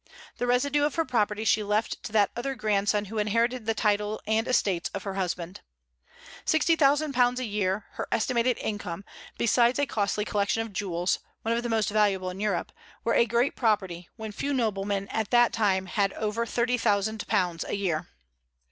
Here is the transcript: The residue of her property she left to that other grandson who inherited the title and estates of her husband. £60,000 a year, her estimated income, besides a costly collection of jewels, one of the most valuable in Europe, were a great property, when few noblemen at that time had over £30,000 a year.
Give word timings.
The 0.39 0.47
residue 0.47 0.81
of 0.83 0.95
her 0.95 1.05
property 1.05 1.45
she 1.45 1.61
left 1.61 2.01
to 2.01 2.11
that 2.11 2.31
other 2.35 2.55
grandson 2.55 3.05
who 3.05 3.19
inherited 3.19 3.67
the 3.67 3.75
title 3.75 4.19
and 4.25 4.47
estates 4.47 4.89
of 4.95 5.03
her 5.03 5.13
husband. 5.13 5.61
£60,000 6.43 7.37
a 7.37 7.45
year, 7.45 7.85
her 7.91 8.07
estimated 8.11 8.57
income, 8.57 9.05
besides 9.37 9.77
a 9.77 9.85
costly 9.85 10.25
collection 10.25 10.63
of 10.63 10.73
jewels, 10.73 11.19
one 11.43 11.55
of 11.55 11.61
the 11.61 11.69
most 11.69 11.89
valuable 11.89 12.31
in 12.31 12.39
Europe, 12.39 12.71
were 13.03 13.13
a 13.13 13.27
great 13.27 13.55
property, 13.55 14.09
when 14.15 14.31
few 14.31 14.55
noblemen 14.55 15.07
at 15.09 15.29
that 15.29 15.53
time 15.53 15.85
had 15.85 16.13
over 16.13 16.47
£30,000 16.47 17.69
a 17.69 17.75
year. 17.75 18.07